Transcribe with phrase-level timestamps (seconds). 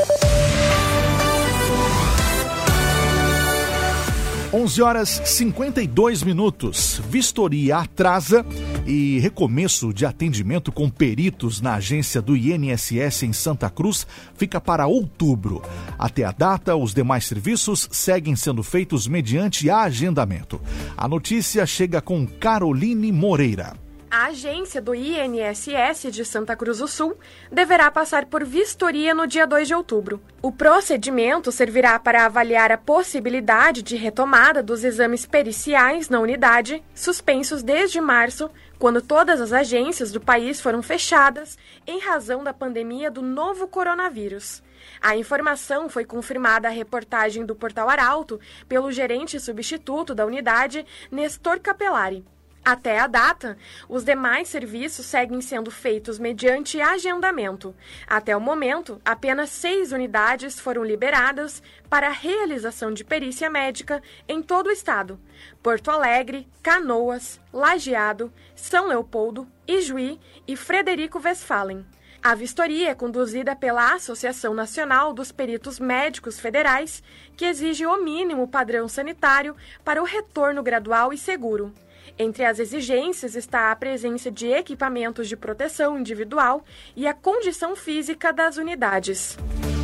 [4.53, 7.01] 11 horas 52 minutos.
[7.09, 8.45] Vistoria atrasa
[8.85, 14.87] e recomeço de atendimento com peritos na agência do INSS em Santa Cruz fica para
[14.87, 15.61] outubro.
[15.97, 20.59] Até a data, os demais serviços seguem sendo feitos mediante agendamento.
[20.97, 23.73] A notícia chega com Caroline Moreira.
[24.13, 27.17] A agência do INSS de Santa Cruz do Sul
[27.49, 30.21] deverá passar por vistoria no dia 2 de outubro.
[30.41, 37.63] O procedimento servirá para avaliar a possibilidade de retomada dos exames periciais na unidade, suspensos
[37.63, 41.57] desde março, quando todas as agências do país foram fechadas
[41.87, 44.61] em razão da pandemia do novo coronavírus.
[45.01, 51.61] A informação foi confirmada à reportagem do Portal Arauto pelo gerente substituto da unidade, Nestor
[51.61, 52.25] Capelari.
[52.63, 53.57] Até a data,
[53.89, 57.75] os demais serviços seguem sendo feitos mediante agendamento.
[58.05, 64.43] Até o momento, apenas seis unidades foram liberadas para a realização de perícia médica em
[64.43, 65.19] todo o estado:
[65.63, 71.83] Porto Alegre, Canoas, Lajeado, São Leopoldo, Ijuí e Frederico Westphalen.
[72.23, 77.01] A vistoria é conduzida pela Associação Nacional dos Peritos Médicos Federais,
[77.35, 81.73] que exige o mínimo padrão sanitário para o retorno gradual e seguro.
[82.21, 86.63] Entre as exigências está a presença de equipamentos de proteção individual
[86.95, 89.39] e a condição física das unidades.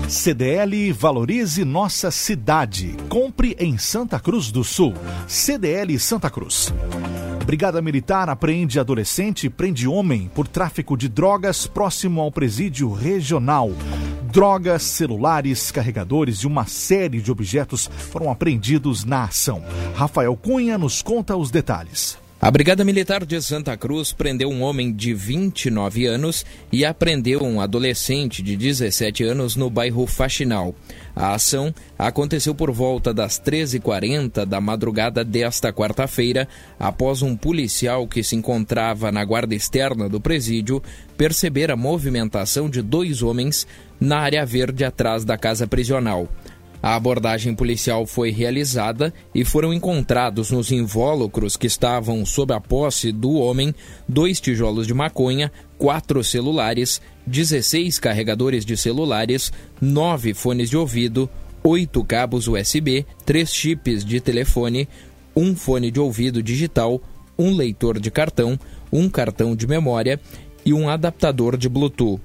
[0.07, 2.95] CDL Valorize Nossa Cidade.
[3.09, 4.93] Compre em Santa Cruz do Sul.
[5.27, 6.71] CDL Santa Cruz.
[7.43, 13.71] Brigada Militar apreende adolescente e prende homem por tráfico de drogas próximo ao presídio regional.
[14.31, 19.63] Drogas, celulares, carregadores e uma série de objetos foram apreendidos na ação.
[19.95, 22.26] Rafael Cunha nos conta os detalhes.
[22.39, 27.59] A Brigada Militar de Santa Cruz prendeu um homem de 29 anos e apreendeu um
[27.59, 30.75] adolescente de 17 anos no bairro Faxinal.
[31.15, 36.47] A ação aconteceu por volta das 13h40 da madrugada desta quarta-feira,
[36.79, 40.81] após um policial que se encontrava na guarda externa do presídio
[41.17, 43.65] perceber a movimentação de dois homens
[43.99, 46.29] na área verde atrás da casa prisional.
[46.81, 53.11] A abordagem policial foi realizada e foram encontrados nos invólucros que estavam sob a posse
[53.11, 53.73] do homem
[54.07, 59.51] dois tijolos de maconha, quatro celulares, 16 carregadores de celulares,
[59.81, 61.29] nove fones de ouvido,
[61.63, 64.87] oito cabos USB, três chips de telefone,
[65.35, 67.01] um fone de ouvido digital,
[67.37, 68.57] um leitor de cartão,
[68.91, 70.19] um cartão de memória
[70.63, 72.21] e um adaptador de Bluetooth.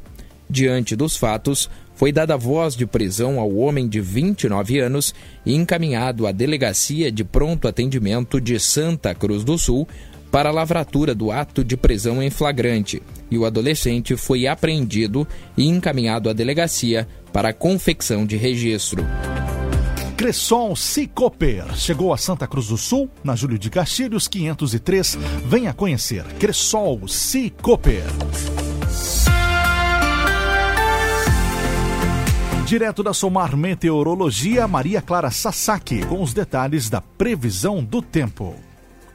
[0.49, 1.71] Diante dos fatos,
[2.03, 5.15] foi dada voz de prisão ao homem de 29 anos
[5.47, 9.87] e encaminhado à Delegacia de Pronto Atendimento de Santa Cruz do Sul
[10.29, 13.01] para a lavratura do ato de prisão em flagrante,
[13.31, 15.25] e o adolescente foi apreendido
[15.57, 19.07] e encaminhado à delegacia para a confecção de registro.
[20.17, 25.19] Cressol Cicoper chegou a Santa Cruz do Sul, na Júlio de Castilhos 503.
[25.47, 28.03] Venha conhecer Cressol Cicoper.
[32.73, 38.57] Direto da Somar Meteorologia, Maria Clara Sasaki, com os detalhes da previsão do tempo.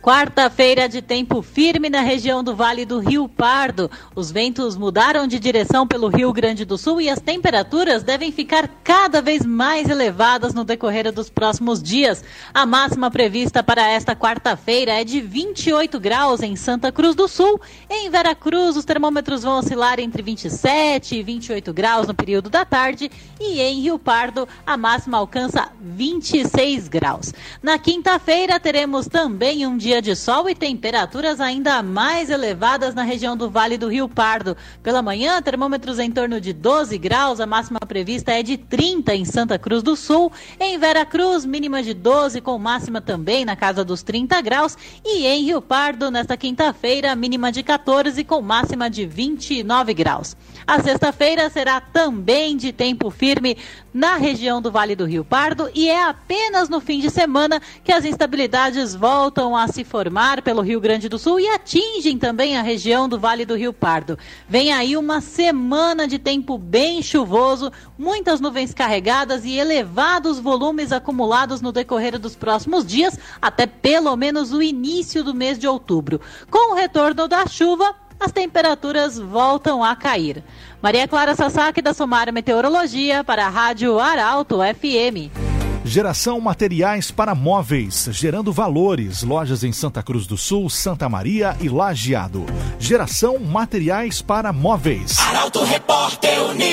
[0.07, 3.92] Quarta-feira de tempo firme na região do Vale do Rio Pardo.
[4.15, 8.69] Os ventos mudaram de direção pelo Rio Grande do Sul e as temperaturas devem ficar
[8.86, 12.24] cada vez mais elevadas no decorrer dos próximos dias.
[12.54, 17.60] A máxima prevista para esta quarta-feira é de 28 graus em Santa Cruz do Sul.
[17.89, 23.12] Em Veracruz, os termômetros vão oscilar entre 27 e 28 graus no período da tarde.
[23.42, 27.33] E em Rio Pardo, a máxima alcança 26 graus.
[27.62, 33.01] Na quinta-feira, teremos também um dia dia de sol e temperaturas ainda mais elevadas na
[33.01, 34.55] região do Vale do Rio Pardo.
[34.83, 39.25] Pela manhã, termômetros em torno de 12 graus, a máxima prevista é de 30 em
[39.25, 40.31] Santa Cruz do Sul.
[40.59, 44.77] Em Vera Cruz, mínima de 12, com máxima também na casa dos 30 graus.
[45.03, 50.38] E em Rio Pardo, nesta quinta-feira, mínima de 14, com máxima de 29 graus.
[50.67, 53.57] A sexta-feira será também de tempo firme
[53.93, 57.91] na região do Vale do Rio Pardo e é apenas no fim de semana que
[57.91, 62.62] as instabilidades voltam a se formar pelo Rio Grande do Sul e atingem também a
[62.62, 64.19] região do Vale do Rio Pardo.
[64.48, 71.62] Vem aí uma semana de tempo bem chuvoso, muitas nuvens carregadas e elevados volumes acumulados
[71.62, 76.22] no decorrer dos próximos dias, até pelo menos o início do mês de outubro.
[76.51, 80.44] Com o retorno da chuva, as temperaturas voltam a cair.
[80.81, 85.46] Maria Clara Sasaki, da Somar Meteorologia, para a Rádio Arauto FM.
[85.88, 89.24] Geração Materiais para Móveis, gerando valores.
[89.24, 92.45] Lojas em Santa Cruz do Sul, Santa Maria e Lajeado.
[92.78, 95.18] Geração Materiais para Móveis.
[95.18, 96.66] Arauto Repórter Uniski.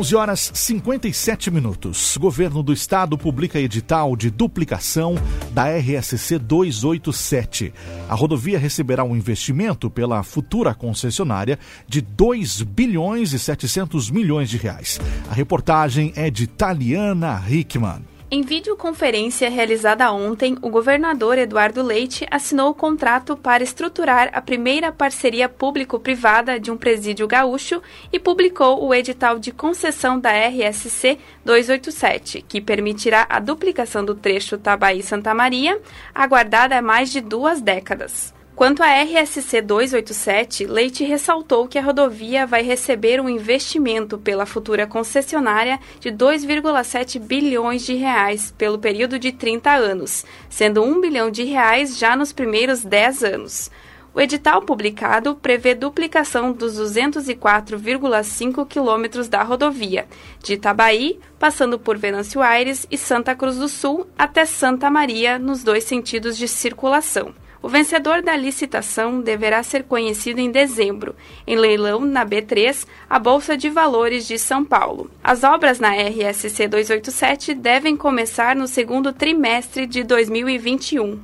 [0.00, 2.16] 11 horas 57 minutos.
[2.16, 5.14] Governo do Estado publica edital de duplicação
[5.52, 7.70] da RSC 287.
[8.08, 14.56] A rodovia receberá um investimento pela futura concessionária de 2 bilhões e 700 milhões de
[14.56, 14.98] reais.
[15.30, 18.09] A reportagem é de Taliana Hickman.
[18.32, 24.92] Em videoconferência realizada ontem, o governador Eduardo Leite assinou o contrato para estruturar a primeira
[24.92, 27.82] parceria público-privada de um presídio gaúcho
[28.12, 34.56] e publicou o edital de concessão da RSC 287, que permitirá a duplicação do trecho
[34.56, 35.80] Tabaí-Santa Maria,
[36.14, 38.32] aguardada há mais de duas décadas.
[38.60, 44.86] Quanto à RSC 287, Leite ressaltou que a rodovia vai receber um investimento pela futura
[44.86, 51.42] concessionária de 2,7 bilhões de reais pelo período de 30 anos, sendo 1 bilhão de
[51.42, 53.70] reais já nos primeiros 10 anos.
[54.12, 60.06] O edital publicado prevê duplicação dos 204,5 quilômetros da rodovia,
[60.44, 65.64] de Itabaí, passando por Venâncio Aires e Santa Cruz do Sul, até Santa Maria, nos
[65.64, 67.32] dois sentidos de circulação.
[67.62, 71.14] O vencedor da licitação deverá ser conhecido em dezembro,
[71.46, 75.10] em leilão na B3, a Bolsa de Valores de São Paulo.
[75.22, 81.20] As obras na RSC 287 devem começar no segundo trimestre de 2021.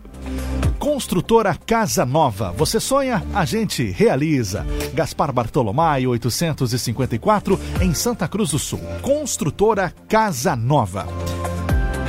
[0.79, 2.53] Construtora Casa Nova.
[2.53, 3.25] Você sonha?
[3.35, 4.65] A gente realiza.
[4.95, 8.81] Gaspar Bartolomai, 854, em Santa Cruz do Sul.
[9.03, 11.07] Construtora Casa Nova.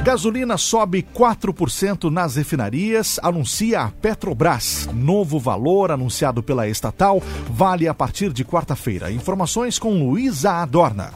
[0.08, 4.88] Gasolina sobe 4% nas refinarias, anuncia a Petrobras.
[4.94, 9.12] Novo valor anunciado pela estatal vale a partir de quarta-feira.
[9.12, 11.14] Informações com Luísa Adorna.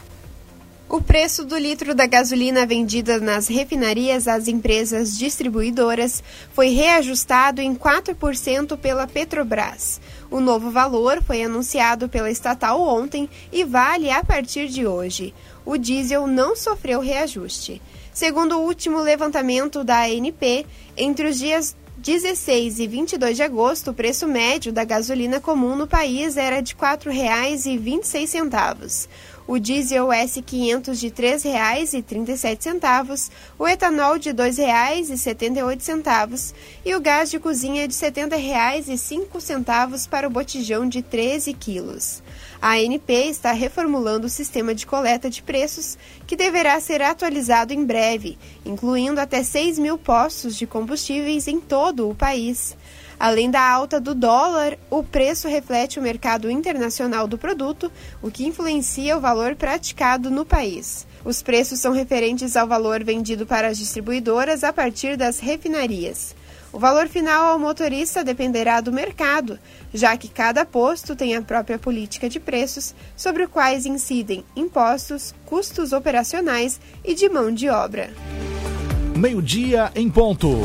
[0.89, 6.21] O preço do litro da gasolina vendida nas refinarias às empresas distribuidoras
[6.51, 10.01] foi reajustado em 4% pela Petrobras.
[10.29, 15.33] O novo valor foi anunciado pela estatal ontem e vale a partir de hoje.
[15.65, 17.81] O diesel não sofreu reajuste.
[18.13, 20.65] Segundo o último levantamento da ANP,
[20.97, 25.85] entre os dias 16 e 22 de agosto, o preço médio da gasolina comum no
[25.85, 29.07] país era de R$ 4,26
[29.47, 36.53] o diesel S500 de R$ 3,37, o etanol de R$ 2,78
[36.85, 42.23] e o gás de cozinha de R$ 70,05 para o botijão de 13 quilos.
[42.61, 47.83] A ANP está reformulando o sistema de coleta de preços, que deverá ser atualizado em
[47.83, 52.77] breve, incluindo até 6 mil postos de combustíveis em todo o país.
[53.19, 57.91] Além da alta do dólar, o preço reflete o mercado internacional do produto,
[58.21, 61.07] o que influencia o valor praticado no país.
[61.25, 66.35] Os preços são referentes ao valor vendido para as distribuidoras a partir das refinarias.
[66.73, 69.59] O valor final ao motorista dependerá do mercado,
[69.93, 75.35] já que cada posto tem a própria política de preços, sobre os quais incidem impostos,
[75.45, 78.09] custos operacionais e de mão de obra.
[79.17, 80.61] Meio-dia em ponto.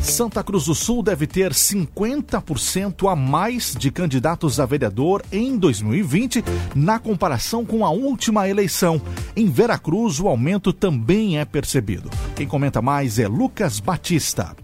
[0.00, 6.44] Santa Cruz do Sul deve ter 50% a mais de candidatos a vereador em 2020,
[6.74, 9.00] na comparação com a última eleição.
[9.34, 12.10] Em Veracruz, o aumento também é percebido.
[12.36, 14.63] Quem comenta mais é Lucas Batista.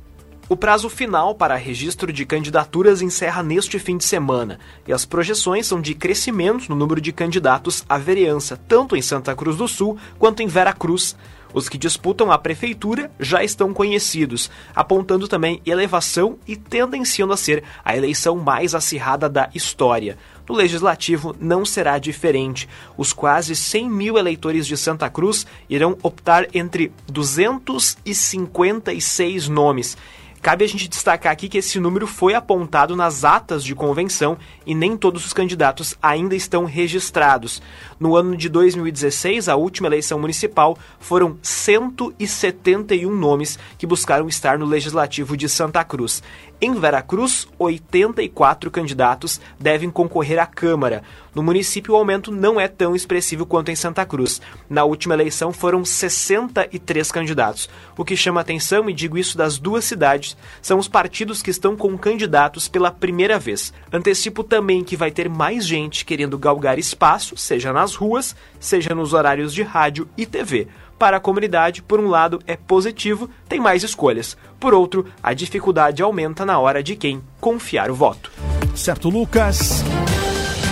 [0.51, 5.65] O prazo final para registro de candidaturas encerra neste fim de semana e as projeções
[5.65, 9.97] são de crescimento no número de candidatos à vereança, tanto em Santa Cruz do Sul
[10.19, 11.15] quanto em Veracruz.
[11.55, 17.63] Os que disputam a prefeitura já estão conhecidos, apontando também elevação e tendenciando a ser
[17.85, 20.19] a eleição mais acirrada da história.
[20.49, 22.69] No legislativo não será diferente.
[22.97, 29.97] Os quase 100 mil eleitores de Santa Cruz irão optar entre 256 nomes
[30.43, 34.75] Cabe a gente destacar aqui que esse número foi apontado nas atas de convenção e
[34.75, 37.61] nem todos os candidatos ainda estão registrados.
[37.99, 44.65] No ano de 2016, a última eleição municipal, foram 171 nomes que buscaram estar no
[44.65, 46.23] Legislativo de Santa Cruz.
[46.63, 51.03] Em Veracruz, 84 candidatos devem concorrer à Câmara.
[51.35, 54.43] No município, o aumento não é tão expressivo quanto em Santa Cruz.
[54.69, 57.71] Na última eleição, foram 63 candidatos.
[57.97, 61.75] O que chama atenção, e digo isso das duas cidades, são os partidos que estão
[61.75, 63.73] com candidatos pela primeira vez.
[63.91, 69.15] Antecipo também que vai ter mais gente querendo galgar espaço, seja nas ruas, seja nos
[69.15, 70.69] horários de rádio e TV.
[71.01, 74.37] Para a comunidade, por um lado, é positivo, tem mais escolhas.
[74.61, 78.31] Por outro, a dificuldade aumenta na hora de quem confiar o voto.
[78.75, 79.83] Certo, Lucas?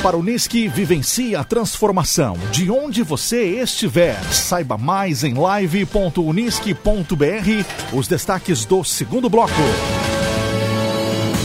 [0.02, 4.22] Para o Unisque, vivencie a transformação de onde você estiver.
[4.24, 9.54] Saiba mais em live.unisque.br os destaques do segundo bloco.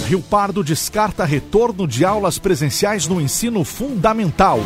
[0.10, 4.60] Rio Pardo descarta retorno de aulas presenciais no ensino fundamental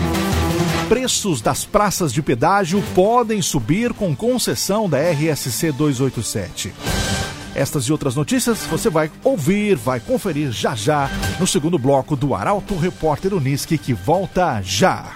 [0.87, 6.73] preços das praças de pedágio podem subir com concessão da RSC 287.
[7.53, 12.33] Estas e outras notícias você vai ouvir, vai conferir já já no segundo bloco do
[12.33, 15.15] Arauto Repórter Unisque que volta já.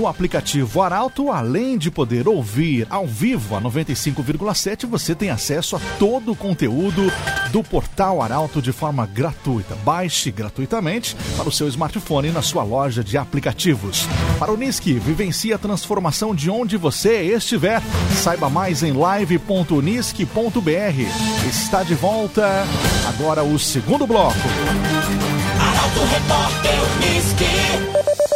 [0.00, 5.80] No aplicativo Arauto, além de poder ouvir ao vivo a 95,7, você tem acesso a
[5.98, 7.12] todo o conteúdo
[7.52, 9.74] do portal Arauto de forma gratuita.
[9.84, 14.08] Baixe gratuitamente para o seu smartphone na sua loja de aplicativos.
[14.38, 17.82] Para o Unisque, vivencie a transformação de onde você estiver.
[18.22, 21.46] Saiba mais em live.unisque.br.
[21.46, 22.64] Está de volta
[23.06, 24.48] agora o segundo bloco.
[25.60, 28.29] Arauto Repórter Unisque.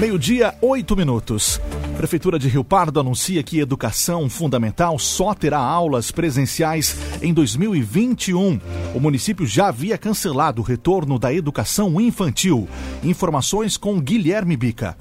[0.00, 1.60] Meio-dia, oito minutos.
[1.98, 8.58] Prefeitura de Rio Pardo anuncia que educação fundamental só terá aulas presenciais em 2021.
[8.94, 12.66] O município já havia cancelado o retorno da educação infantil.
[13.04, 14.96] Informações com Guilherme Bica.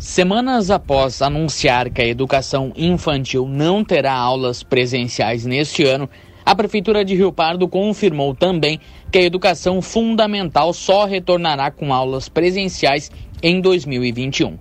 [0.00, 6.08] Semanas após anunciar que a educação infantil não terá aulas presenciais neste ano,
[6.44, 8.80] a Prefeitura de Rio Pardo confirmou também
[9.12, 13.10] que a educação fundamental só retornará com aulas presenciais
[13.42, 14.56] em 2021.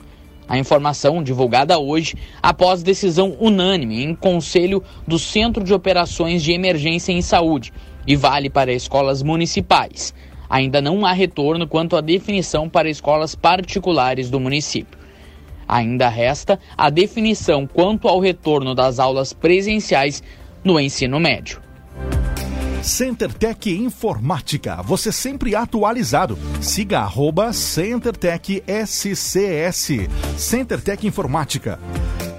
[0.47, 7.13] A informação divulgada hoje após decisão unânime em Conselho do Centro de Operações de Emergência
[7.13, 7.71] em Saúde
[8.05, 10.13] e vale para escolas municipais.
[10.49, 14.99] Ainda não há retorno quanto à definição para escolas particulares do município.
[15.65, 20.21] Ainda resta a definição quanto ao retorno das aulas presenciais
[20.63, 21.61] no ensino médio.
[22.83, 26.37] CenterTech Informática, você sempre atualizado.
[26.59, 30.07] Siga arroba CenterTech SCS.
[30.35, 31.79] CenterTech Informática.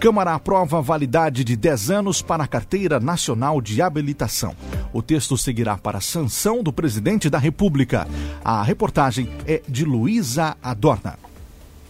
[0.00, 4.54] Câmara aprova validade de 10 anos para a Carteira Nacional de Habilitação.
[4.92, 8.08] O texto seguirá para a sanção do presidente da República.
[8.44, 11.31] A reportagem é de Luísa Adorna.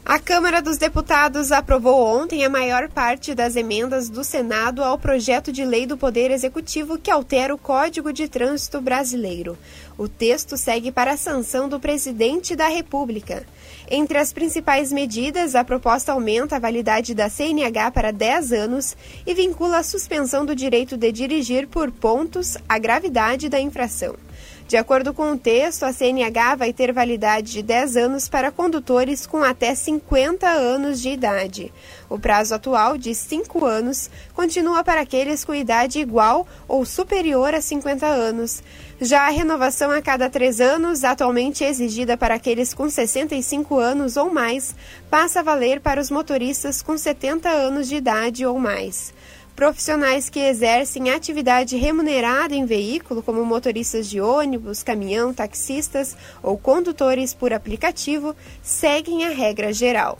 [0.05, 5.53] A Câmara dos Deputados aprovou ontem a maior parte das emendas do Senado ao projeto
[5.53, 9.57] de lei do Poder Executivo que altera o Código de Trânsito Brasileiro.
[9.97, 13.47] O texto segue para a sanção do presidente da República.
[13.89, 19.33] Entre as principais medidas, a proposta aumenta a validade da CNH para 10 anos e
[19.33, 24.17] vincula a suspensão do direito de dirigir por pontos à gravidade da infração.
[24.66, 29.26] De acordo com o texto, a CNH vai ter validade de 10 anos para condutores
[29.26, 31.73] com até 50 anos de idade.
[32.09, 37.61] O prazo atual, de 5 anos, continua para aqueles com idade igual ou superior a
[37.61, 38.62] 50 anos.
[39.00, 44.33] Já a renovação a cada 3 anos, atualmente exigida para aqueles com 65 anos ou
[44.33, 44.75] mais,
[45.11, 49.12] passa a valer para os motoristas com 70 anos de idade ou mais.
[49.55, 57.35] Profissionais que exercem atividade remunerada em veículo, como motoristas de ônibus, caminhão, taxistas ou condutores
[57.35, 60.19] por aplicativo, seguem a regra geral.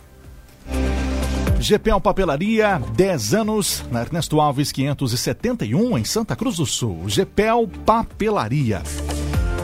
[1.59, 7.07] GPL Papelaria, 10 anos, na Ernesto Alves 571, em Santa Cruz do Sul.
[7.07, 8.83] GPL Papelaria.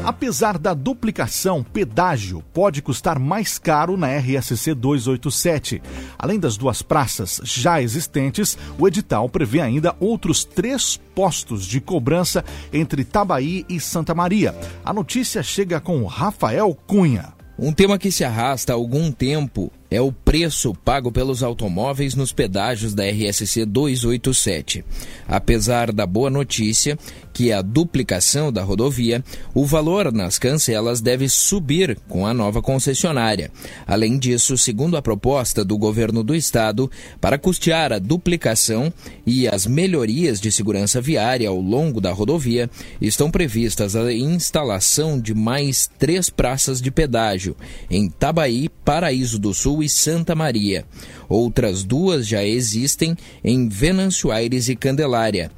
[0.09, 5.83] Apesar da duplicação, pedágio pode custar mais caro na RSC 287.
[6.17, 12.43] Além das duas praças já existentes, o edital prevê ainda outros três postos de cobrança
[12.73, 14.55] entre Tabaí e Santa Maria.
[14.83, 17.31] A notícia chega com Rafael Cunha.
[17.55, 22.31] Um tema que se arrasta há algum tempo é o preço pago pelos automóveis nos
[22.31, 24.85] pedágios da RSC 287.
[25.27, 26.97] Apesar da boa notícia,
[27.33, 32.61] que é a duplicação da rodovia, o valor nas cancelas deve subir com a nova
[32.61, 33.51] concessionária.
[33.87, 38.93] Além disso, segundo a proposta do governo do estado, para custear a duplicação
[39.25, 42.69] e as melhorias de segurança viária ao longo da rodovia,
[43.01, 47.55] estão previstas a instalação de mais três praças de pedágio
[47.89, 50.85] em Tabaí, Paraíso do Sul e Santa Maria.
[51.27, 55.51] Outras duas já existem em Venâncio Aires e Candelária.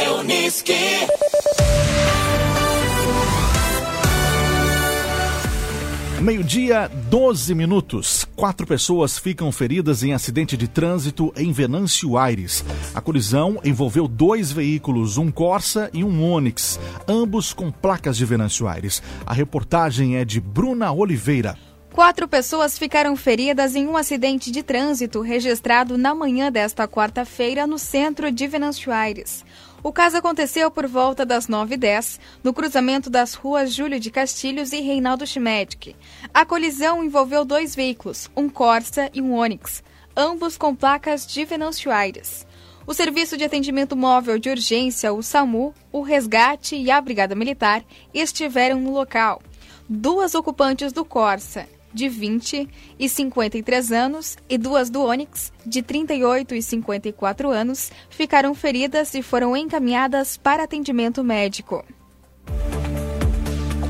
[6.22, 8.28] Meio-dia, 12 minutos.
[8.36, 12.64] Quatro pessoas ficam feridas em acidente de trânsito em Venâncio Aires.
[12.94, 16.78] A colisão envolveu dois veículos, um Corsa e um Onix,
[17.08, 19.02] ambos com placas de Venâncio Aires.
[19.26, 21.58] A reportagem é de Bruna Oliveira.
[21.94, 27.80] Quatro pessoas ficaram feridas em um acidente de trânsito registrado na manhã desta quarta-feira no
[27.80, 29.44] centro de Venâncio Aires.
[29.82, 34.82] O caso aconteceu por volta das 9h10, no cruzamento das ruas Júlio de Castilhos e
[34.82, 35.96] Reinaldo Schmedic.
[36.34, 39.82] A colisão envolveu dois veículos, um Corsa e um Onix,
[40.18, 42.46] ambos com placas de Venâncio Aires.
[42.86, 47.82] O Serviço de Atendimento Móvel de Urgência, o SAMU, o Resgate e a Brigada Militar
[48.14, 49.42] estiveram no local.
[49.88, 56.56] Duas ocupantes do Corsa, de 20 e 53 anos, e duas do Onix, de 38
[56.56, 61.86] e 54 anos, ficaram feridas e foram encaminhadas para atendimento médico.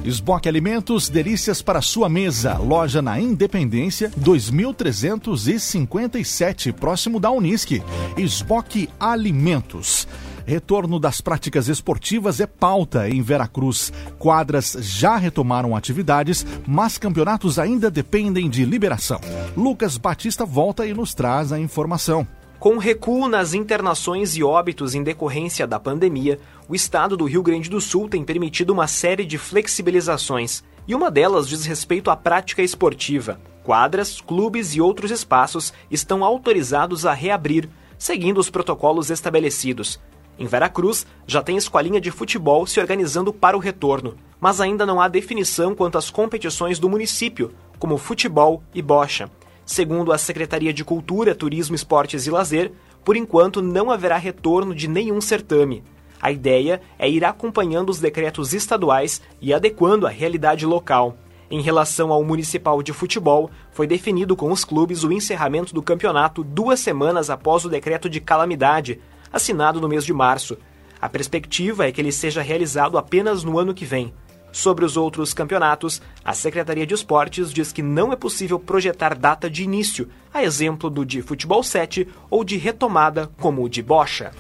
[0.04, 2.58] Esboque Alimentos, delícias para sua mesa.
[2.58, 7.84] Loja na Independência, 2357, próximo da Unisque.
[8.18, 10.08] Esboque Alimentos.
[10.50, 13.94] Retorno das práticas esportivas é pauta em Veracruz.
[14.18, 19.22] Quadras já retomaram atividades, mas campeonatos ainda dependem de liberação.
[19.56, 22.28] Lucas Batista volta e nos traz a informação.
[22.58, 27.70] Com recuo nas internações e óbitos em decorrência da pandemia, o estado do Rio Grande
[27.70, 32.64] do Sul tem permitido uma série de flexibilizações, e uma delas diz respeito à prática
[32.64, 33.40] esportiva.
[33.64, 40.00] Quadras, clubes e outros espaços estão autorizados a reabrir, seguindo os protocolos estabelecidos.
[40.39, 45.02] Em Veracruz, já tem escolinha de futebol se organizando para o retorno, mas ainda não
[45.02, 49.30] há definição quanto às competições do município, como futebol e bocha.
[49.65, 52.71] Segundo a Secretaria de Cultura, Turismo, Esportes e Lazer,
[53.04, 55.84] por enquanto não haverá retorno de nenhum certame.
[56.21, 61.17] A ideia é ir acompanhando os decretos estaduais e adequando à realidade local.
[61.52, 66.43] Em relação ao Municipal de Futebol, foi definido com os clubes o encerramento do campeonato
[66.43, 70.58] duas semanas após o decreto de calamidade, assinado no mês de março.
[71.02, 74.13] A perspectiva é que ele seja realizado apenas no ano que vem.
[74.52, 79.50] Sobre os outros campeonatos, a Secretaria de Esportes diz que não é possível projetar data
[79.50, 84.32] de início, a exemplo do de futebol 7 ou de retomada como o de bocha.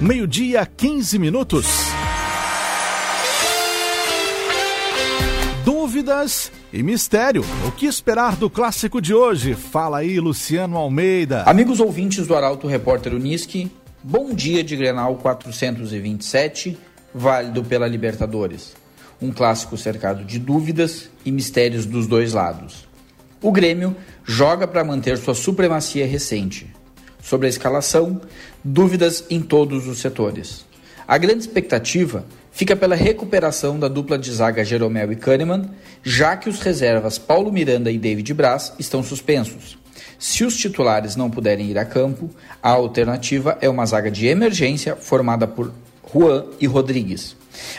[0.00, 1.66] Meio-dia, 15 minutos.
[5.64, 7.44] Dúvidas e mistério.
[7.66, 9.54] O que esperar do clássico de hoje?
[9.54, 11.42] Fala aí, Luciano Almeida.
[11.44, 13.70] Amigos ouvintes do Arauto Repórter Uniski,
[14.06, 16.78] bom dia de Grenal 427,
[17.14, 18.74] válido pela Libertadores
[19.24, 22.86] um clássico cercado de dúvidas e mistérios dos dois lados.
[23.40, 26.70] O Grêmio joga para manter sua supremacia recente.
[27.22, 28.20] Sobre a escalação,
[28.62, 30.66] dúvidas em todos os setores.
[31.08, 35.70] A grande expectativa fica pela recuperação da dupla de zaga Jeromel e Kahneman,
[36.02, 39.78] já que os reservas Paulo Miranda e David Braz estão suspensos.
[40.18, 42.30] Se os titulares não puderem ir a campo,
[42.62, 45.72] a alternativa é uma zaga de emergência formada por
[46.12, 47.36] Juan e Rodrigues.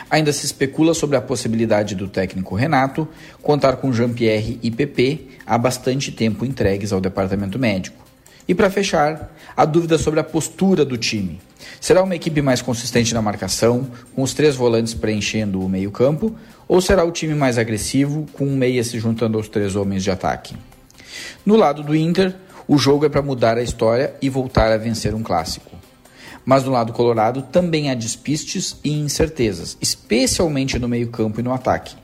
[0.10, 3.08] Ainda se especula sobre a possibilidade do técnico Renato
[3.42, 8.06] contar com Jean-Pierre e PP há bastante tempo entregues ao departamento médico.
[8.48, 11.40] E para fechar, a dúvida sobre a postura do time.
[11.82, 16.36] Será uma equipe mais consistente na marcação, com os três volantes preenchendo o meio-campo,
[16.68, 20.12] ou será o time mais agressivo, com um meia se juntando aos três homens de
[20.12, 20.56] ataque?
[21.46, 22.36] No lado do Inter,
[22.68, 25.72] o jogo é para mudar a história e voltar a vencer um clássico.
[26.46, 31.96] Mas no lado colorado também há despistes e incertezas, especialmente no meio-campo e no ataque.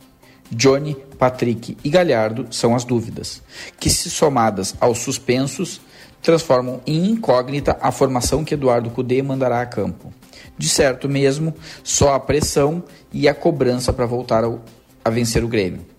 [0.52, 3.41] Johnny, Patrick e Galhardo são as dúvidas,
[3.80, 5.80] que se somadas aos suspensos,
[6.21, 10.13] transformam em incógnita a formação que Eduardo Cudê mandará a campo.
[10.58, 14.62] De certo mesmo, só a pressão e a cobrança para voltar ao,
[15.04, 15.90] a vencer o Grêmio.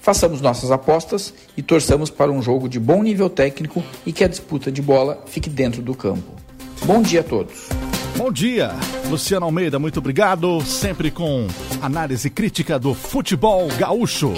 [0.00, 4.28] Façamos nossas apostas e torçamos para um jogo de bom nível técnico e que a
[4.28, 6.40] disputa de bola fique dentro do campo.
[6.84, 7.68] Bom dia a todos.
[8.16, 8.70] Bom dia,
[9.08, 10.60] Luciano Almeida, muito obrigado.
[10.62, 11.46] Sempre com
[11.80, 14.32] análise crítica do futebol gaúcho.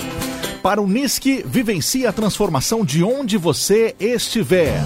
[0.62, 4.80] Para o NISC, vivencie a transformação de onde você estiver.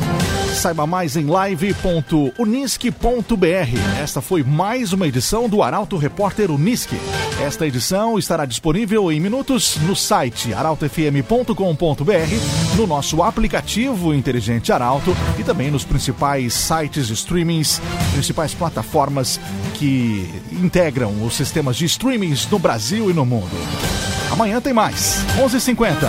[0.67, 4.03] Saiba mais em live.unisque.br.
[4.03, 6.97] Esta foi mais uma edição do Arauto Repórter Unisque.
[7.41, 15.45] Esta edição estará disponível em minutos no site arautofm.com.br, no nosso aplicativo inteligente Arauto e
[15.45, 17.81] também nos principais sites de streamings,
[18.13, 19.39] principais plataformas
[19.75, 23.57] que integram os sistemas de streamings no Brasil e no mundo.
[24.33, 25.25] Amanhã tem mais.
[25.39, 26.09] 11:50.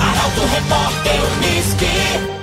[0.00, 2.38] Arauto Repórter Unisque.